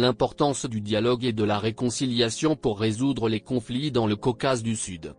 [0.00, 4.76] l'importance du dialogue et de la réconciliation pour résoudre les conflits dans le Caucase du
[4.76, 5.14] Sud.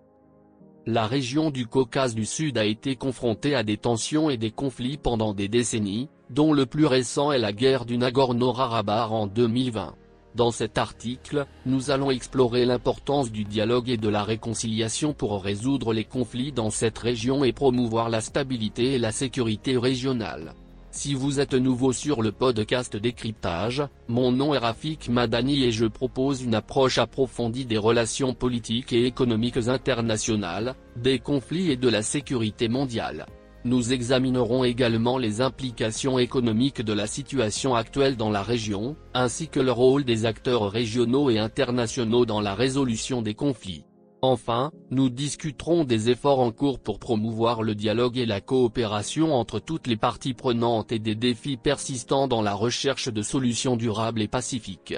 [0.85, 4.97] La région du Caucase du Sud a été confrontée à des tensions et des conflits
[4.97, 9.95] pendant des décennies, dont le plus récent est la guerre du Nagorno-Karabakh en 2020.
[10.35, 15.93] Dans cet article, nous allons explorer l'importance du dialogue et de la réconciliation pour résoudre
[15.93, 20.53] les conflits dans cette région et promouvoir la stabilité et la sécurité régionale.
[20.91, 25.85] Si vous êtes nouveau sur le podcast Décryptage, mon nom est Rafik Madani et je
[25.85, 32.01] propose une approche approfondie des relations politiques et économiques internationales, des conflits et de la
[32.01, 33.25] sécurité mondiale.
[33.65, 39.59] Nous examinerons également les implications économiques de la situation actuelle dans la région, ainsi que
[39.59, 43.83] le rôle des acteurs régionaux et internationaux dans la résolution des conflits.
[44.23, 49.59] Enfin, nous discuterons des efforts en cours pour promouvoir le dialogue et la coopération entre
[49.59, 54.27] toutes les parties prenantes et des défis persistants dans la recherche de solutions durables et
[54.27, 54.95] pacifiques.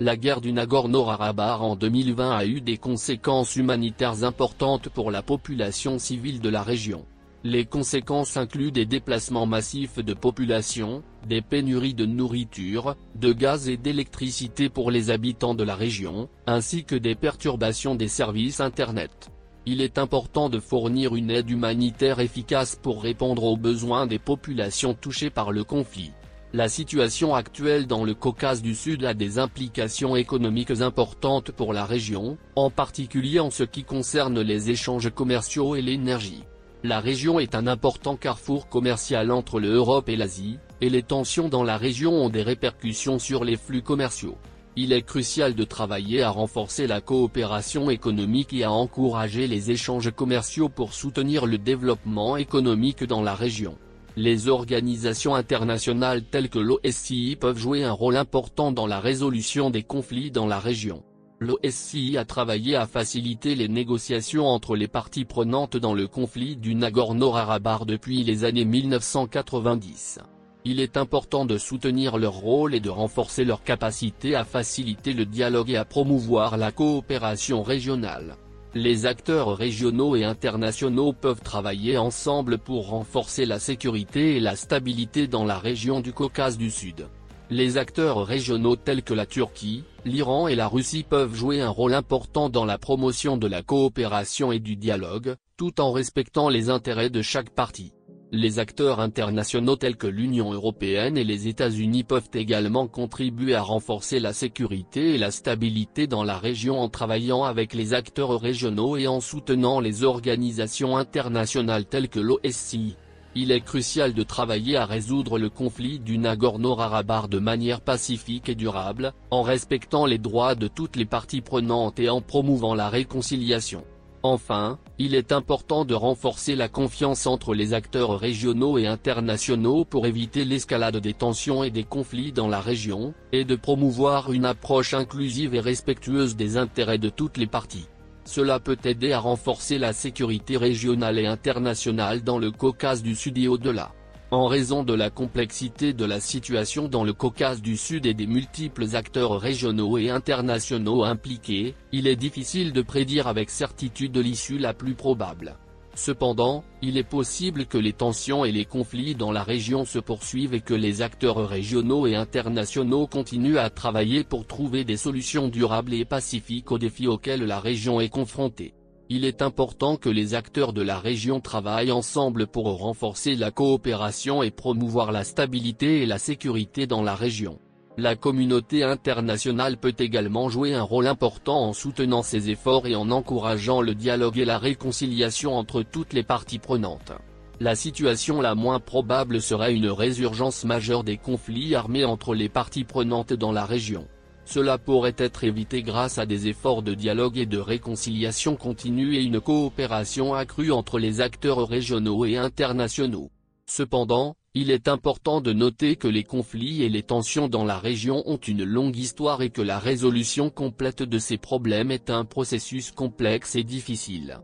[0.00, 5.98] La guerre du Nagorno-Karabakh en 2020 a eu des conséquences humanitaires importantes pour la population
[5.98, 7.04] civile de la région.
[7.44, 13.76] Les conséquences incluent des déplacements massifs de population, des pénuries de nourriture, de gaz et
[13.76, 19.30] d'électricité pour les habitants de la région, ainsi que des perturbations des services Internet.
[19.66, 24.94] Il est important de fournir une aide humanitaire efficace pour répondre aux besoins des populations
[24.94, 26.10] touchées par le conflit.
[26.52, 31.84] La situation actuelle dans le Caucase du Sud a des implications économiques importantes pour la
[31.84, 36.42] région, en particulier en ce qui concerne les échanges commerciaux et l'énergie.
[36.84, 41.64] La région est un important carrefour commercial entre l'Europe et l'Asie, et les tensions dans
[41.64, 44.38] la région ont des répercussions sur les flux commerciaux.
[44.76, 50.12] Il est crucial de travailler à renforcer la coopération économique et à encourager les échanges
[50.12, 53.76] commerciaux pour soutenir le développement économique dans la région.
[54.14, 59.82] Les organisations internationales telles que l'OSCE peuvent jouer un rôle important dans la résolution des
[59.82, 61.02] conflits dans la région.
[61.40, 66.74] L'OSCE a travaillé à faciliter les négociations entre les parties prenantes dans le conflit du
[66.74, 70.18] Nagorno-Karabakh depuis les années 1990.
[70.64, 75.26] Il est important de soutenir leur rôle et de renforcer leur capacité à faciliter le
[75.26, 78.36] dialogue et à promouvoir la coopération régionale.
[78.74, 85.28] Les acteurs régionaux et internationaux peuvent travailler ensemble pour renforcer la sécurité et la stabilité
[85.28, 87.06] dans la région du Caucase du Sud.
[87.50, 91.94] Les acteurs régionaux tels que la Turquie, l'Iran et la Russie peuvent jouer un rôle
[91.94, 97.08] important dans la promotion de la coopération et du dialogue, tout en respectant les intérêts
[97.08, 97.94] de chaque partie.
[98.32, 104.20] Les acteurs internationaux tels que l'Union européenne et les États-Unis peuvent également contribuer à renforcer
[104.20, 109.06] la sécurité et la stabilité dans la région en travaillant avec les acteurs régionaux et
[109.06, 112.98] en soutenant les organisations internationales telles que l'OSCE.
[113.40, 118.56] Il est crucial de travailler à résoudre le conflit du Nagorno-Karabakh de manière pacifique et
[118.56, 123.84] durable, en respectant les droits de toutes les parties prenantes et en promouvant la réconciliation.
[124.24, 130.06] Enfin, il est important de renforcer la confiance entre les acteurs régionaux et internationaux pour
[130.06, 134.94] éviter l'escalade des tensions et des conflits dans la région, et de promouvoir une approche
[134.94, 137.86] inclusive et respectueuse des intérêts de toutes les parties.
[138.28, 143.38] Cela peut aider à renforcer la sécurité régionale et internationale dans le Caucase du Sud
[143.38, 143.94] et au-delà.
[144.30, 148.26] En raison de la complexité de la situation dans le Caucase du Sud et des
[148.26, 154.74] multiples acteurs régionaux et internationaux impliqués, il est difficile de prédire avec certitude l'issue la
[154.74, 155.56] plus probable.
[155.94, 160.54] Cependant, il est possible que les tensions et les conflits dans la région se poursuivent
[160.54, 165.94] et que les acteurs régionaux et internationaux continuent à travailler pour trouver des solutions durables
[165.94, 168.74] et pacifiques aux défis auxquels la région est confrontée.
[169.10, 174.42] Il est important que les acteurs de la région travaillent ensemble pour renforcer la coopération
[174.42, 177.58] et promouvoir la stabilité et la sécurité dans la région.
[178.00, 183.10] La communauté internationale peut également jouer un rôle important en soutenant ces efforts et en
[183.10, 187.10] encourageant le dialogue et la réconciliation entre toutes les parties prenantes.
[187.58, 192.84] La situation la moins probable serait une résurgence majeure des conflits armés entre les parties
[192.84, 194.06] prenantes dans la région.
[194.44, 199.24] Cela pourrait être évité grâce à des efforts de dialogue et de réconciliation continue et
[199.24, 203.32] une coopération accrue entre les acteurs régionaux et internationaux.
[203.66, 208.24] Cependant, il est important de noter que les conflits et les tensions dans la région
[208.26, 212.90] ont une longue histoire et que la résolution complète de ces problèmes est un processus
[212.90, 214.40] complexe et difficile.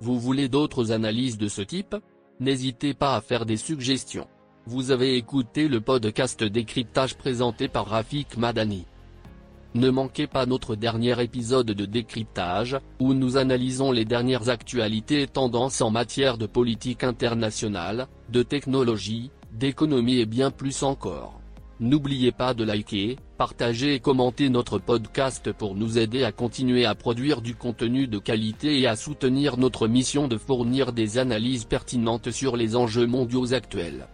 [0.00, 1.94] Vous voulez d'autres analyses de ce type?
[2.40, 4.28] N'hésitez pas à faire des suggestions.
[4.64, 8.86] Vous avez écouté le podcast décryptage présenté par Rafik Madani.
[9.74, 15.26] Ne manquez pas notre dernier épisode de décryptage, où nous analysons les dernières actualités et
[15.26, 21.38] tendances en matière de politique internationale, de technologie, d'économie et bien plus encore.
[21.80, 26.96] N'oubliez pas de liker, partagez et commentez notre podcast pour nous aider à continuer à
[26.96, 32.32] produire du contenu de qualité et à soutenir notre mission de fournir des analyses pertinentes
[32.32, 34.08] sur les enjeux mondiaux actuels.